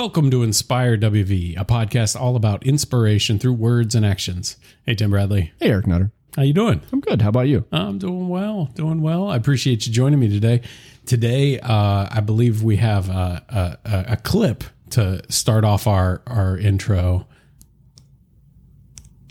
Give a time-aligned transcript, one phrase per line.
[0.00, 4.56] Welcome to Inspire WV, a podcast all about inspiration through words and actions.
[4.86, 6.10] Hey, Tim Bradley, Hey, Eric Nutter.
[6.34, 6.80] how you doing?
[6.90, 7.20] I'm good.
[7.20, 7.66] How about you?
[7.70, 9.28] I'm doing well, doing well.
[9.28, 10.62] I appreciate you joining me today.
[11.04, 16.56] Today, uh, I believe we have a, a, a clip to start off our our
[16.56, 17.26] intro.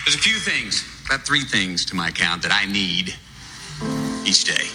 [0.05, 3.15] There's a few things, about three things to my account that I need
[4.23, 4.67] each day.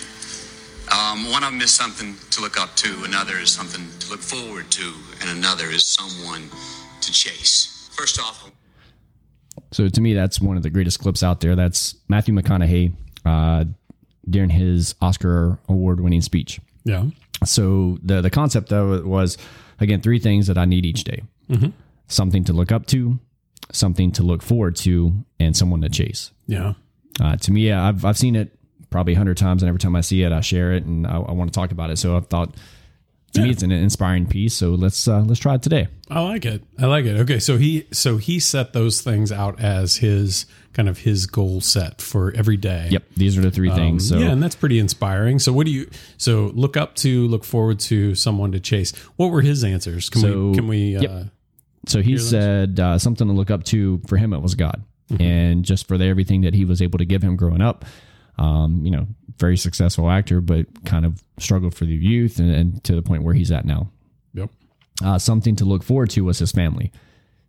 [0.93, 4.21] Um, one of them is something to look up to, another is something to look
[4.21, 6.49] forward to, and another is someone
[7.01, 7.91] to chase.
[7.97, 8.51] First off,
[9.73, 11.57] So to me, that's one of the greatest clips out there.
[11.57, 12.93] That's Matthew McConaughey
[13.25, 13.65] uh,
[14.29, 16.61] during his Oscar award-winning speech.
[16.85, 17.07] Yeah,
[17.45, 19.39] So the the concept of it was
[19.81, 21.23] again three things that I need each day:
[22.09, 23.19] something to look up to,
[23.73, 26.31] something to look forward to, and someone to chase.
[26.47, 26.75] yeah,
[27.21, 28.59] Uh, to me, I've I've seen it
[28.95, 31.17] probably a hundred times, and every time I see it, I share it and I,
[31.17, 31.97] I want to talk about it.
[31.99, 32.55] So I've thought,
[33.33, 34.55] to me, it's an inspiring piece.
[34.55, 35.89] So let's uh, let's try it today.
[36.09, 36.63] I like it.
[36.79, 37.17] I like it.
[37.23, 41.61] Okay, so he so he set those things out as his kind of his goal
[41.61, 42.87] set for every day.
[42.93, 44.09] Yep, these are the three things.
[44.09, 45.41] So Um, yeah, and that's pretty inspiring.
[45.41, 45.91] So, what do you?
[46.17, 48.93] So, look up to, look forward to, someone to chase.
[49.17, 50.09] What were his answers?
[50.09, 50.55] Can So, we?
[50.55, 50.79] Can we?
[50.97, 51.11] yep.
[51.11, 51.25] Uh,
[51.87, 54.33] So he said uh, something to look up to for him.
[54.33, 54.85] It was God,
[55.19, 57.85] and just for the, everything that he was able to give him growing up.
[58.37, 59.07] Um, you know,
[59.39, 63.23] very successful actor, but kind of struggled for the youth, and, and to the point
[63.23, 63.91] where he's at now.
[64.33, 64.51] yep.
[65.05, 66.93] Uh, something to look forward to was his family.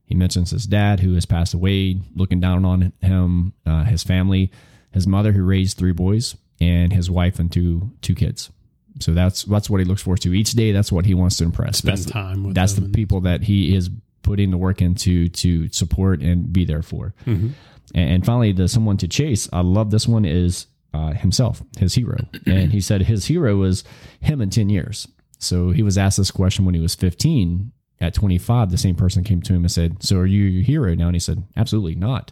[0.05, 4.51] He mentions his dad, who has passed away, looking down on him, uh, his family,
[4.91, 8.51] his mother, who raised three boys, and his wife and two two kids.
[8.99, 10.71] So that's that's what he looks forward to each day.
[10.71, 11.79] That's what he wants to impress.
[11.79, 13.89] Spend that's the- time with that's the people that he is
[14.21, 17.13] putting the work into to support and be there for.
[17.25, 17.49] Mm-hmm.
[17.93, 19.47] And, and finally, the someone to chase.
[19.53, 23.83] I love this one is uh, himself, his hero, and he said his hero was
[24.21, 25.07] him in ten years.
[25.39, 27.71] So he was asked this question when he was fifteen.
[28.01, 30.63] At twenty five, the same person came to him and said, "So are you your
[30.63, 32.31] hero now?" And he said, "Absolutely not.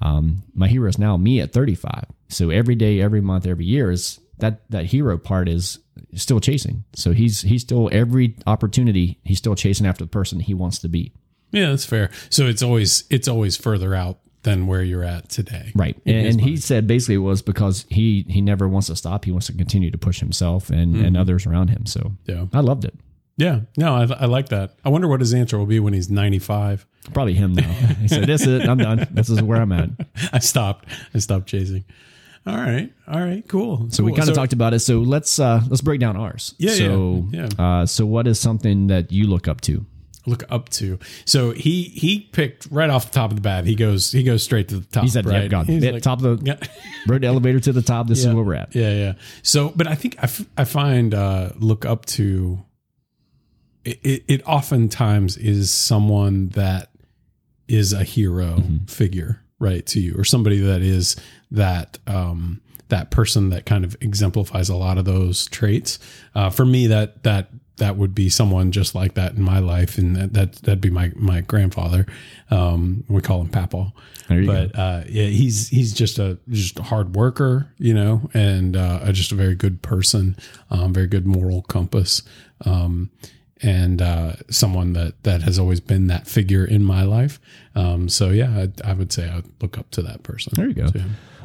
[0.00, 2.06] Um, my hero is now me at thirty five.
[2.28, 5.78] So every day, every month, every year is that that hero part is
[6.14, 6.84] still chasing.
[6.94, 10.88] So he's he's still every opportunity he's still chasing after the person he wants to
[10.88, 11.12] be.
[11.50, 12.10] Yeah, that's fair.
[12.30, 15.72] So it's always it's always further out than where you're at today.
[15.74, 15.96] Right.
[16.06, 19.24] And, and he said basically it was because he he never wants to stop.
[19.24, 21.86] He wants to continue to push himself and, and others around him.
[21.86, 22.46] So Yeah.
[22.52, 22.94] I loved it.
[23.36, 23.60] Yeah.
[23.76, 24.74] No, I, I like that.
[24.84, 26.86] I wonder what his answer will be when he's 95.
[27.14, 27.70] Probably him now.
[28.00, 28.68] He said, This is it.
[28.68, 29.06] I'm done.
[29.10, 29.90] This is where I'm at.
[30.32, 30.88] I stopped.
[31.14, 31.84] I stopped chasing.
[32.46, 32.92] All right.
[33.06, 33.46] All right.
[33.46, 33.90] Cool.
[33.90, 34.80] So we kind of talked about it.
[34.80, 36.54] So let's uh let's break down ours.
[36.58, 39.84] Yeah, So yeah, uh so what is something that you look up to?
[40.28, 40.98] Look up to.
[41.24, 43.64] So he he picked right off the top of the bat.
[43.66, 45.02] He goes he goes straight to the top.
[45.04, 45.42] He said, right?
[45.42, 46.58] "Yep, God, He's like- top of the Yeah.
[47.08, 48.06] rode elevator to the top.
[48.08, 48.30] This Yeah.
[48.30, 49.12] is where we're at." Yeah, yeah.
[49.42, 52.62] So, but I think I, f- I find uh, look up to
[53.84, 56.90] it, it, it oftentimes is someone that
[57.66, 58.84] is a hero Mm-hmm.
[58.86, 61.16] figure, right, to you, or somebody that is
[61.50, 65.98] that um, that person that kind of exemplifies a lot of those traits.
[66.34, 69.98] Uh, for me, that that that would be someone just like that in my life,
[69.98, 72.06] and that, that that'd be my my grandfather.
[72.50, 73.92] Um, we call him Papa
[74.28, 78.28] There you but uh, yeah, he's he's just a just a hard worker, you know,
[78.34, 80.36] and uh, just a very good person,
[80.70, 82.22] um, very good moral compass,
[82.64, 83.10] um,
[83.62, 87.40] and uh, someone that that has always been that figure in my life.
[87.74, 90.52] Um, so yeah, I, I would say I would look up to that person.
[90.56, 90.86] There you go.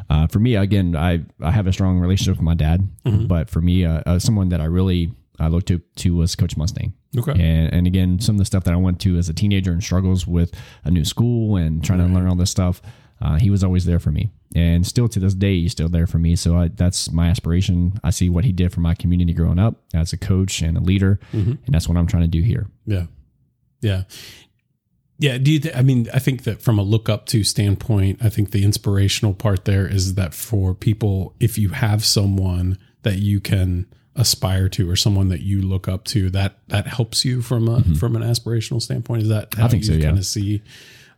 [0.09, 3.27] Uh, for me, again, I I have a strong relationship with my dad, Mm-hmm.
[3.27, 6.55] but for me, uh, uh, someone that I really I looked to to was Coach
[6.57, 6.93] Mustang.
[7.17, 7.31] Okay.
[7.31, 9.83] And, and again, some of the stuff that I went to as a teenager and
[9.83, 10.51] struggles with
[10.83, 12.81] a new school and trying to learn all this stuff,
[13.23, 14.29] uh, he was always there for me.
[14.55, 16.35] And still to this day, he's still there for me.
[16.35, 17.99] So I, that's my aspiration.
[18.03, 20.81] I see what he did for my community growing up as a coach and a
[20.81, 21.19] leader.
[21.31, 21.53] Mm-hmm.
[21.65, 22.67] And that's what I'm trying to do here.
[22.85, 23.05] Yeah.
[23.81, 24.03] Yeah.
[25.19, 25.37] Yeah.
[25.37, 28.29] Do you, th- I mean, I think that from a look up to standpoint, I
[28.29, 33.39] think the inspirational part there is that for people, if you have someone that you
[33.39, 37.67] can aspire to or someone that you look up to, that, that helps you from
[37.67, 39.23] a, from an aspirational standpoint.
[39.23, 39.71] Is that how Mm-hmm.
[39.71, 40.05] think you so, yeah.
[40.05, 40.61] kind of see,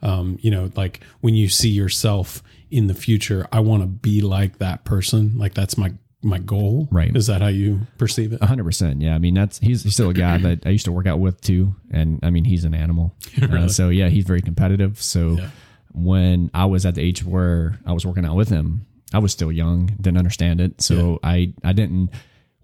[0.01, 4.21] um, you know, like when you see yourself in the future, I want to be
[4.21, 5.37] like that person.
[5.37, 6.87] Like that's my, my goal.
[6.91, 7.15] Right.
[7.15, 8.43] Is that how you perceive it?
[8.43, 9.01] hundred percent.
[9.01, 9.15] Yeah.
[9.15, 11.39] I mean, that's, he's he's still a guy that I used to work out with
[11.41, 11.75] too.
[11.91, 13.15] And I mean, he's an animal.
[13.41, 15.01] Uh, so yeah, he's very competitive.
[15.01, 15.49] So Yeah.
[15.93, 19.31] when I was at the age where I was working out with him, I was
[19.31, 20.81] still young, didn't understand it.
[20.81, 22.09] So I, I didn't,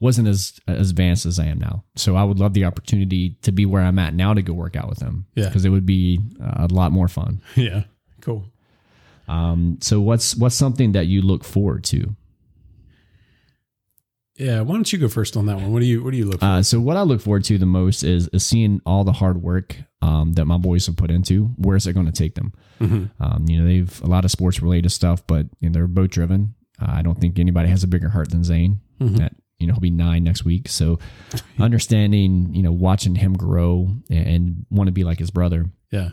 [0.02, 1.84] wasn't as, as advanced as I am now.
[1.96, 4.76] So I would love the opportunity to be where I'm at now to go work
[4.76, 5.28] out with him.
[5.36, 5.52] Yeah.
[5.52, 7.42] Cause it would be a lot more fun.
[7.56, 7.84] yeah.
[8.20, 8.46] Cool.
[9.28, 12.16] Um, so what's, what's something that you look forward to?
[14.36, 15.72] Yeah, why don't you go first on that one?
[15.72, 16.46] What do you what do you look for?
[16.46, 19.44] Uh, so what I look forward to the most is, is seeing all the hard
[19.44, 21.52] work um, that my boys have put into.
[21.58, 22.54] Where's it going to take them?
[23.20, 26.10] Um, you know, they've a lot of sports related stuff, but you know, they're boat
[26.10, 26.56] driven.
[26.82, 28.80] Uh, I don't think anybody has a bigger heart than Zane.
[29.18, 30.68] That you know he'll be nine next week.
[30.68, 31.00] So
[31.60, 36.10] understanding, you know, watching him grow and, and want to be like his brother, yeah.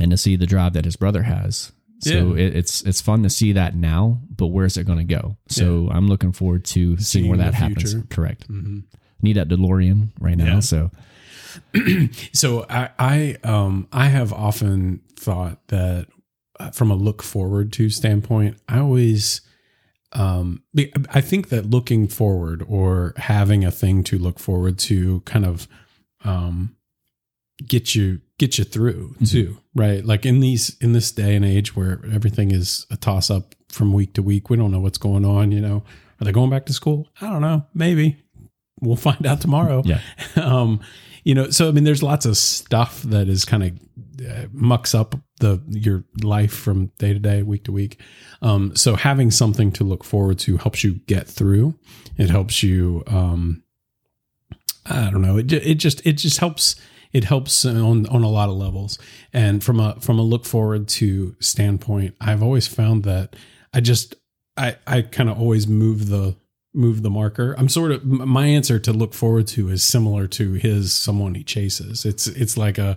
[0.00, 1.72] and to see the drive that his brother has.
[2.00, 2.44] So Yeah.
[2.46, 5.36] it, it's it's fun to see that now, but where's it going to go?
[5.48, 7.92] So I'm looking forward to seeing, where that happens.
[7.92, 8.06] future.
[8.10, 8.46] Correct.
[9.22, 10.54] Need that DeLorean right now.
[10.54, 10.60] Yeah.
[10.60, 10.90] So
[12.32, 16.06] So I I um I have often thought that
[16.60, 19.40] uh, from a look forward to standpoint, I always
[20.16, 20.62] um
[21.10, 25.68] I think that looking forward or having a thing to look forward to kind of
[26.24, 26.76] um
[27.64, 30.04] get you get you through too, right?
[30.04, 33.92] Like in these in this day and age where everything is a toss up from
[33.92, 35.82] week to week, we don't know what's going on, you know.
[36.20, 37.08] Are they going back to school?
[37.20, 37.66] I don't know.
[37.74, 38.16] Maybe.
[38.80, 40.00] We'll find out tomorrow yeah,
[40.36, 40.80] um
[41.26, 43.72] you know so i mean there's lots of stuff that is kind of
[44.26, 48.00] uh, mucks up the your life from day to day week to week.
[48.40, 51.74] Um so having something to look forward to helps you get through.
[52.16, 53.62] It helps you um
[54.88, 56.76] i don't know it, it just it just helps
[57.12, 58.98] it helps on on a lot of levels.
[59.32, 63.36] And from a from a look forward to standpoint i've always found that
[63.74, 64.14] i just
[64.56, 66.36] i i kind of always move the
[66.76, 67.54] move the marker.
[67.58, 71.42] I'm sort of my answer to look forward to is similar to his someone he
[71.42, 72.04] chases.
[72.04, 72.96] It's it's like a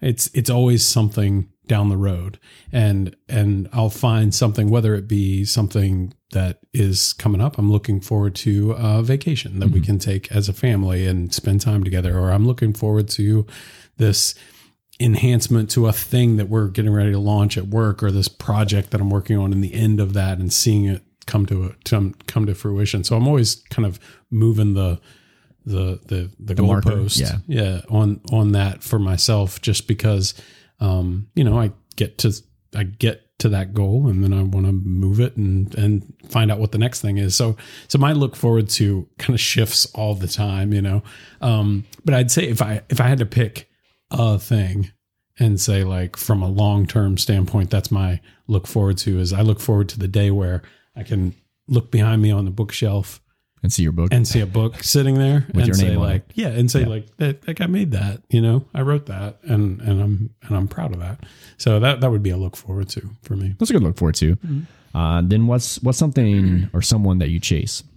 [0.00, 2.38] it's it's always something down the road
[2.72, 7.58] and and I'll find something whether it be something that is coming up.
[7.58, 9.86] I'm looking forward to a vacation that we mm-hmm.
[9.86, 13.46] can take as a family and spend time together or I'm looking forward to
[13.96, 14.34] this
[15.00, 18.90] enhancement to a thing that we're getting ready to launch at work or this project
[18.90, 21.74] that I'm working on in the end of that and seeing it come to a
[21.84, 23.04] come, come to fruition.
[23.04, 25.00] So I'm always kind of moving the
[25.64, 27.38] the the the, The goalpost, yeah.
[27.46, 30.34] yeah, on on that for myself, just because
[30.80, 32.32] um, you know I get to
[32.74, 36.50] I get to that goal and then I want to move it and and find
[36.50, 37.36] out what the next thing is.
[37.36, 41.02] So so my look forward to kind of shifts all the time, you know.
[41.40, 43.68] Um, but I'd say if I if I had to pick
[44.10, 44.90] a thing
[45.38, 49.42] and say like from a long term standpoint, that's my look forward to is I
[49.42, 50.62] look forward to the day where
[50.98, 51.34] I can
[51.68, 53.20] look behind me on the bookshelf
[53.62, 54.08] and see your book.
[54.12, 56.36] and see a book sitting there With and your say like it.
[56.36, 56.86] yeah and say Yeah.
[56.88, 60.56] like that like I made that you know I wrote that and and I'm and
[60.56, 61.24] I'm proud of that
[61.56, 63.96] so that that would be a look forward to for me That's a good look
[63.98, 64.36] forward to.
[64.36, 64.96] Mm-hmm.
[64.96, 67.82] Uh, then what's what's something or someone that you chase?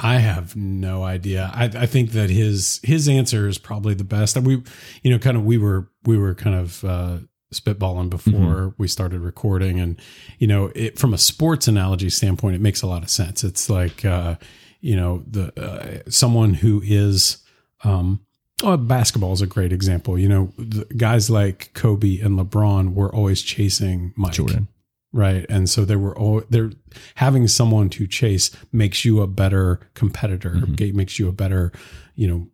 [0.00, 4.34] I have no idea I I think that his his answer is probably the best
[4.34, 4.62] that we
[5.02, 7.18] you know kind of we were we were kind of uh
[7.52, 8.82] spitballing before Mm-hmm.
[8.82, 9.80] we started recording.
[9.80, 10.00] And
[10.38, 13.44] you know it from a sports analogy standpoint it makes a lot of sense.
[13.44, 14.36] It's like uh
[14.80, 17.38] you know the uh, someone who is
[17.84, 18.20] um
[18.64, 20.18] oh, basketball is a great example.
[20.18, 24.32] You know the guys like Kobe and LeBron were always chasing Mike.
[24.34, 24.68] Jordan.
[25.12, 25.44] right.
[25.48, 26.72] And so they were all they're
[27.16, 31.70] having someone to chase makes you a better competitor It makes you a better
[32.16, 32.48] you know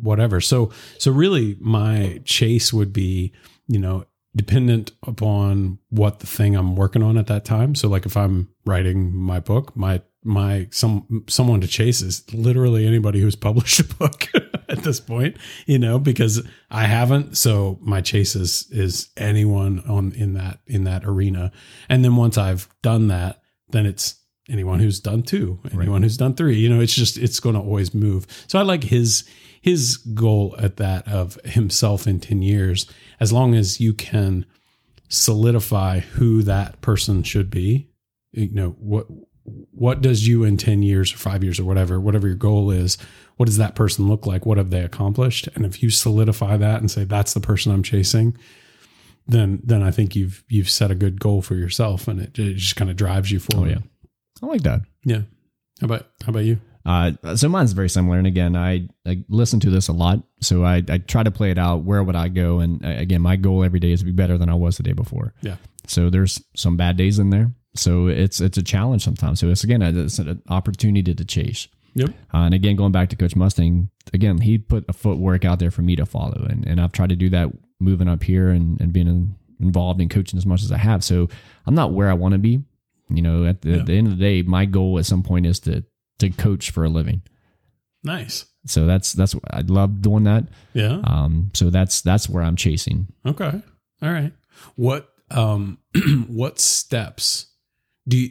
[0.00, 0.40] whatever.
[0.40, 3.32] So so really my chase would be
[3.66, 4.04] you know
[4.36, 7.74] dependent upon what the thing i'm working on at that time.
[7.74, 12.86] So like if i'm writing my book my my some someone to chase is literally
[12.86, 14.28] anybody who's published a book
[14.68, 17.36] at this point you know because i haven't.
[17.36, 21.52] So my chase is is anyone on in that in that arena.
[21.88, 24.16] And then once i've done that then it's
[24.48, 27.60] anyone who's done two anyone who's done three you know it's just it's going to
[27.60, 28.26] always move.
[28.46, 29.24] So i like his
[29.60, 32.86] his goal at that of himself in 10 years
[33.20, 34.46] as long as you can
[35.08, 37.88] solidify who that person should be
[38.32, 39.06] you know what
[39.44, 42.98] what does you in 10 years or 5 years or whatever whatever your goal is
[43.36, 44.44] what does that person look like?
[44.46, 45.48] What have they accomplished?
[45.54, 48.36] And if you solidify that and say that's the person i'm chasing
[49.26, 52.54] then then i think you've you've set a good goal for yourself and it, it
[52.56, 53.70] just kind of drives you Oh forward.
[53.70, 53.78] yeah,
[54.42, 54.80] I like that.
[55.04, 55.22] yeah
[55.80, 58.16] how about how about you Uh, so mine's very similar.
[58.16, 60.22] And again, I, I listen to this a lot.
[60.40, 61.84] So I, I try to play it out.
[61.84, 62.60] Where would I go?
[62.60, 64.82] And uh, again, my goal every day is to be better than I was the
[64.82, 65.34] day before.
[65.42, 67.52] yeah So there's some bad days in there.
[67.74, 69.38] So it's it's a challenge sometimes.
[69.40, 71.68] So it's again it's an opportunity to chase.
[71.94, 75.58] yep Uh, and again, going back to Coach Mustang, again he put a footwork out
[75.58, 77.48] there for me to follow, and and I've tried to do that
[77.80, 81.04] moving up here and and being in, involved in coaching as much as I have.
[81.04, 81.28] So
[81.66, 82.62] I'm not where I want to be.
[83.10, 83.76] You know, at the, Yeah.
[83.78, 85.84] at the end of the day, my goal at some point is to
[86.18, 87.22] to coach for a living.
[88.04, 90.44] nice So that's that's I love doing that.
[90.74, 93.06] yeah Um, so that's that's where I'm chasing.
[93.24, 93.62] Okay.
[94.02, 94.32] All right.
[94.76, 95.78] What um
[96.28, 97.46] what steps
[98.06, 98.30] do you,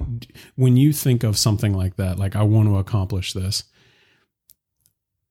[0.56, 3.64] when you think of something like that, like I want to accomplish this,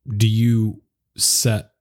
[0.08, 0.82] do you
[1.16, 1.72] set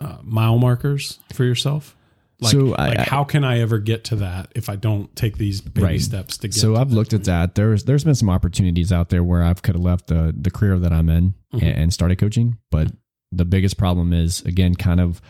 [0.00, 1.94] uh, mile markers for yourself?
[2.40, 5.38] Like, So I- like how can I ever get to that if I don't take
[5.38, 6.00] these baby Right.
[6.00, 6.54] steps to get?
[6.54, 7.54] So to I've looked at that.
[7.54, 10.78] There's there's been some opportunities out there where I've could have left the the career
[10.78, 11.62] that I'm in Mhm.
[11.62, 12.92] and, and started coaching, but
[13.32, 15.20] the biggest problem is again kind of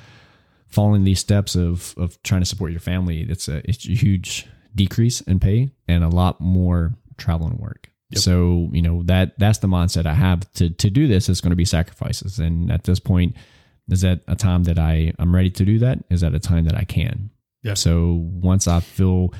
[0.68, 3.20] following these steps of of trying to support your family.
[3.20, 7.90] It's a it's a huge decrease in pay and a lot more travel and work.
[8.10, 8.20] Yep.
[8.20, 11.28] So you know that that's the mindset I have to to do this.
[11.28, 13.34] It's going to be sacrifices, and at this point,
[13.88, 15.98] is that a time that I I'm ready to do that?
[16.10, 17.30] Is that a time that I can?
[17.62, 17.74] Yeah.
[17.74, 19.32] So once I feel,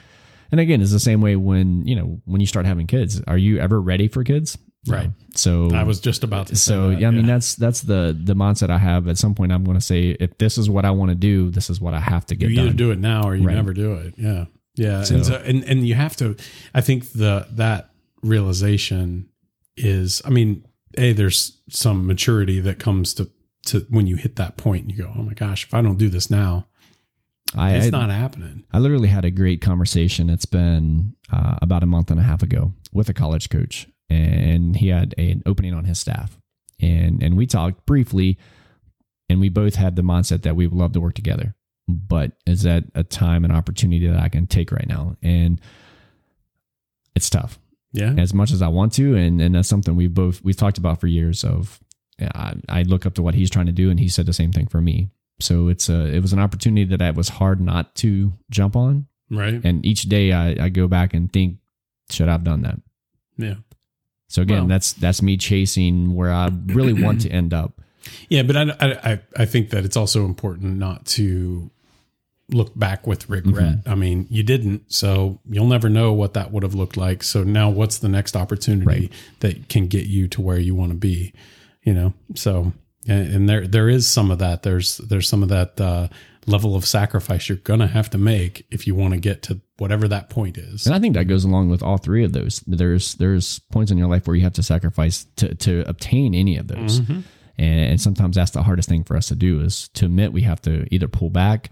[0.50, 3.20] and again, it's the same way when you know when you start having kids.
[3.26, 4.56] Are you ever ready for kids?
[4.88, 5.10] Right.
[5.34, 6.54] So I was just about to.
[6.56, 9.08] Say so that, yeah, I mean that's that's the the mindset I have.
[9.08, 11.50] At some point, I'm going to say if this is what I want to do,
[11.50, 12.76] this is what I have to get you either done.
[12.76, 13.56] do it now or you Right.
[13.56, 14.14] never do it.
[14.16, 14.44] Yeah,
[14.76, 16.36] yeah, So- and, so, and and you have to.
[16.72, 17.90] I think the that
[18.22, 19.28] realization
[19.76, 20.22] is.
[20.24, 20.64] I mean,
[20.96, 23.28] a there's some maturity that comes to
[23.66, 25.98] to when you hit that point and you go, oh my gosh, if I don't
[25.98, 26.66] do this now,
[27.54, 28.64] I, it's I, not happening.
[28.72, 30.28] I literally had a great conversation.
[30.30, 34.76] It's been uh, about a month and a half ago with a college coach, and
[34.76, 36.38] he had an opening on his staff,
[36.80, 38.38] and and we talked briefly,
[39.28, 41.54] and we both had the mindset that we would love to work together,
[41.86, 45.16] but is that a time and opportunity that I can take right now?
[45.22, 45.60] And
[47.14, 47.58] it's tough
[47.92, 50.78] Yeah, as much as I want to, and and that's something we've both we've talked
[50.78, 51.44] about for years.
[51.44, 51.80] Of
[52.20, 54.52] I, I look up to what he's trying to do, and he said the same
[54.52, 55.10] thing for me.
[55.40, 59.06] So it's a it was an opportunity that I was hard not to jump on,
[59.30, 59.60] right.
[59.64, 61.58] and each day I, I go back and think,
[62.10, 62.80] should I have done that?
[63.36, 63.56] Yeah,
[64.28, 67.80] So again, Well- that's that's me chasing where I really want to end up.
[68.30, 71.70] yeah, but I, I I I think that it's also important not to
[72.48, 73.78] look back with regret.
[73.80, 73.90] Mm-hmm.
[73.90, 77.24] I mean, you didn't, so you'll never know what that would have looked like.
[77.24, 79.12] So now, what's the next opportunity Right.
[79.40, 81.32] that can get you to where you want to be?
[81.86, 82.72] You know, so
[83.08, 84.62] and, and there there is some of that.
[84.62, 86.08] There's there's some of that uh,
[86.46, 90.08] level of sacrifice you're gonna have to make if you want to get to whatever
[90.08, 90.86] that point is.
[90.86, 92.60] And I think that goes along with all three of those.
[92.66, 96.56] There's there's points in your life where you have to sacrifice to to obtain any
[96.56, 97.00] of those.
[97.00, 97.20] Mm-hmm.
[97.58, 100.42] And, and sometimes that's the hardest thing for us to do is to admit we
[100.42, 101.70] have to either pull back,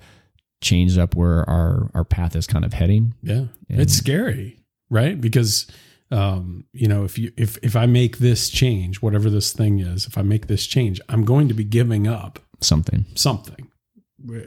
[0.63, 3.15] change up where our our path is kind of heading.
[3.23, 3.47] Yeah.
[3.69, 5.21] And- it's scary, right?
[5.21, 5.67] Because
[6.11, 10.07] um, you know, if you if if I make this change, whatever this thing is,
[10.07, 13.05] if I make this change, I'm going to be giving up Something.
[13.15, 13.69] something.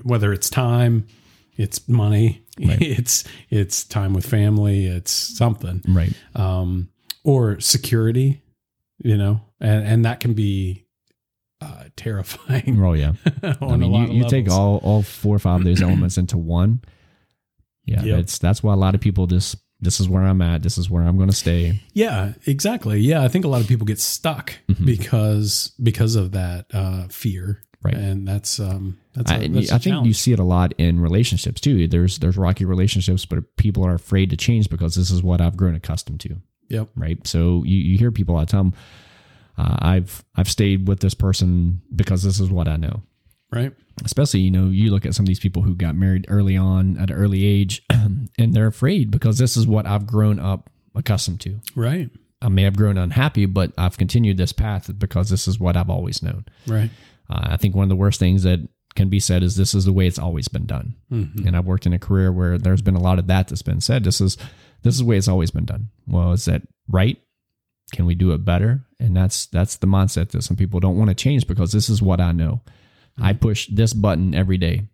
[0.04, 1.08] Whether it's time,
[1.56, 2.78] it's money, Right.
[2.82, 5.82] it's it's time with family, it's something.
[5.88, 6.14] Right.
[6.36, 6.90] Um
[7.24, 8.42] or security,
[9.04, 10.86] you know, and and that can be
[11.62, 13.14] uh terrifying Oh yeah.
[13.62, 16.82] I mean, you, you take all all four or five of those elements into one.
[17.86, 18.16] Yeah, Yep.
[18.18, 20.64] that's that's why a lot of people just this is where I'm at.
[20.64, 21.82] This is where I'm going to stay.
[21.94, 23.00] Yeah, exactly.
[23.00, 24.86] Yeah, I think a lot of people get stuck Mhm.
[24.86, 27.94] because because of that uh, fear, Right.
[27.94, 31.62] And that's um that's a, that's I think you see it a lot in relationships
[31.62, 31.88] too.
[31.88, 35.56] There's there's rocky relationships, but people are afraid to change because this is what I've
[35.56, 36.38] grown accustomed to.
[36.70, 36.90] Yep.
[36.96, 37.26] Right.
[37.28, 38.74] So you, you hear people all the time.
[39.60, 43.04] Uh, I've I've stayed with this person because this is what I know.
[43.54, 43.72] Right.
[44.04, 46.98] Especially you know you look at some of these people who got married early on
[46.98, 47.84] at an early age,
[48.38, 51.60] and they're afraid because this is what I've grown up accustomed to.
[51.76, 52.10] Right.
[52.42, 55.90] I may have grown unhappy, but I've continued this path because this is what I've
[55.90, 56.46] always known.
[56.68, 56.92] Right.
[57.30, 58.60] Uh, I think one of the worst things that
[58.96, 60.96] can be said is this is the way it's always been done.
[61.12, 61.46] Mhm.
[61.46, 63.82] And I've worked in a career where there's been a lot of that that's been
[63.82, 64.04] said.
[64.04, 64.38] This is
[64.84, 65.90] this is the way it's always been done.
[66.08, 67.18] Well, is that right?
[67.92, 68.86] Can we do it better?
[69.00, 72.02] And that's that's the mindset that some people don't want to change because this is
[72.02, 72.62] what I know.
[73.20, 74.88] I push this button every day.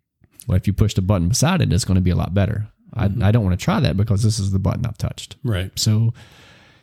[0.48, 2.70] Well, if you push the button beside it, it's going to be a lot better.
[2.96, 5.36] I, I don't want to try that because this is the button I've touched.
[5.44, 5.72] Right.
[5.78, 6.14] So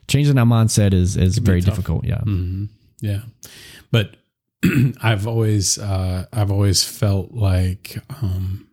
[0.09, 1.75] changing that mindset is is very tough.
[1.75, 2.05] difficult.
[2.05, 2.19] Yeah.
[2.21, 2.67] hmm
[3.01, 3.23] Yeah.
[3.91, 4.17] But
[5.03, 8.69] I've always uh I've always felt like um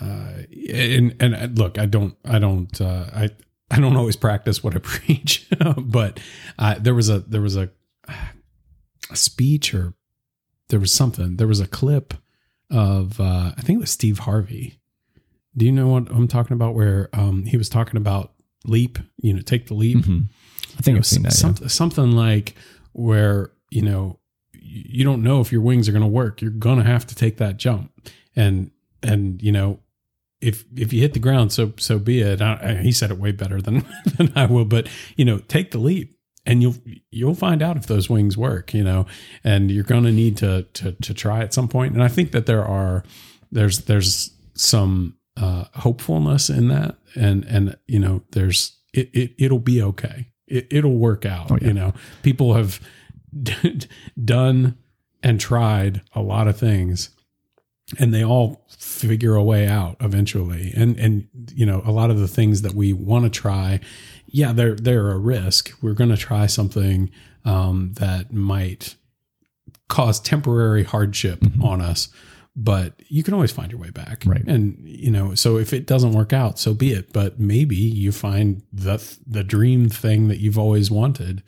[0.00, 0.42] uh
[0.72, 3.30] and and uh, look, I don't I don't uh I
[3.70, 6.20] I don't always practice what I preach, but
[6.58, 7.70] uh, there was a there was a,
[9.10, 9.94] a speech or
[10.68, 11.36] there was something.
[11.36, 12.14] There was a clip
[12.70, 14.78] of uh I think it was Steve Harvey.
[15.56, 18.32] Do you know what I'm talking about where um he was talking about
[18.66, 20.28] leap, you know, take the leap Mhm.
[20.78, 21.60] I think you know, I've seen that.
[21.60, 21.68] yeah.
[21.68, 22.54] something like
[22.92, 24.18] where you know
[24.52, 26.40] you don't know if your wings are going to work.
[26.42, 27.92] You're going to have to take that jump,
[28.34, 28.70] and
[29.02, 29.80] and you know
[30.40, 32.40] if if you hit the ground, so so be it.
[32.42, 33.84] I, I- he said it way better than
[34.16, 36.76] than I will, but you know, take the leap, and you'll
[37.10, 38.72] you'll find out if those wings work.
[38.74, 39.06] You know,
[39.44, 41.94] and you're going to need to to to try at some point.
[41.94, 43.04] And I think that there are
[43.52, 49.58] there's there's some uh, hopefulness in that, and and you know, there's it, it it'll
[49.58, 50.28] be okay.
[50.46, 51.50] It, it'll work out.
[51.50, 51.68] Oh, yeah.
[51.68, 52.80] You know, people have
[54.24, 54.78] done
[55.22, 57.10] and tried a lot of things
[57.98, 62.18] and they all figure a way out eventually and and you know a lot of
[62.18, 63.80] the things that we want to try
[64.26, 67.10] yeah they're they're a risk we're going to try something
[67.44, 68.94] um, that might
[69.88, 72.08] cause temporary hardship on us
[72.56, 74.44] but you can always find your way back Right.
[74.46, 78.12] and you know so if it doesn't work out so be it but maybe you
[78.12, 81.42] find the the dream thing that you've always wanted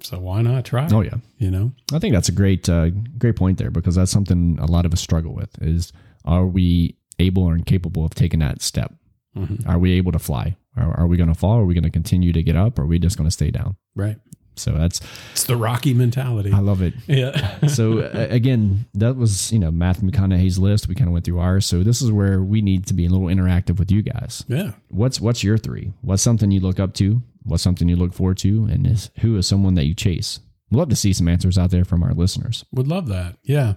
[0.00, 1.14] so why not try Oh yeah.
[1.38, 4.66] you know I think that's a great uh, great point there because that's something a
[4.66, 5.92] lot of us struggle with is
[6.24, 8.92] are we able or incapable of taking that step?
[9.36, 9.66] Mhm.
[9.68, 10.56] Are we able to fly?
[10.76, 11.58] Are, are we going to fall?
[11.58, 12.78] Are we going to continue to get up?
[12.78, 13.76] Or are we just going to stay down?
[13.94, 14.18] right
[14.56, 15.00] So that's
[15.32, 16.94] it's the rocky mentality I love it.
[17.06, 20.88] yeah so uh, again, that was you know Matthew McConaughey's list.
[20.88, 21.66] We kind of went through ours.
[21.66, 24.44] So this is where we need to be a little interactive with you guys.
[24.48, 25.92] yeah What's what's your three?
[26.02, 27.22] What's something you look up to?
[27.44, 28.66] What's something you look forward to?
[28.70, 30.38] And is who is someone that you chase?
[30.70, 32.64] We'd love to see some answers out there from our listeners.
[32.72, 33.36] Would love that.
[33.42, 33.74] Yeah.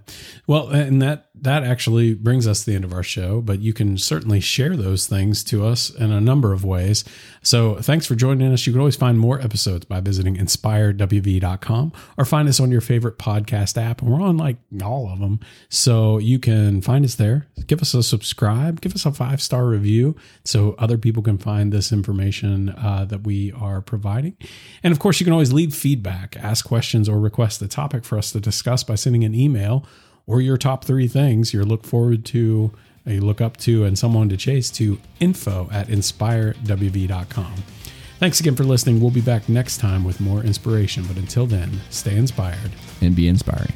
[0.48, 3.74] Well, and that that actually brings us to the end of our show, but you
[3.74, 7.04] can certainly share those things to us in a number of ways.
[7.44, 8.66] So, thanks for joining us.
[8.66, 13.18] You can always find more episodes by visiting inspirewv.com or find us on your favorite
[13.18, 14.02] podcast app.
[14.02, 15.40] We're on like all of them.
[15.70, 17.48] So, you can find us there.
[17.68, 21.72] Give us a subscribe, give us a five star review so other people can find
[21.72, 24.38] this information uh, that we are providing.
[24.84, 28.18] And of course, you can always leave feedback, ask questions, or request a topic for
[28.18, 29.86] us to discuss by sending an email
[30.28, 32.72] or your top three things you look forward to,
[33.08, 37.54] uh, you look up to, and someone to chase to info at inspirewv.com.
[38.20, 39.02] Thanks again for listening.
[39.02, 41.04] We'll be back next time with more inspiration.
[41.06, 42.72] But until then, stay inspired.
[43.02, 43.74] and be inspiring.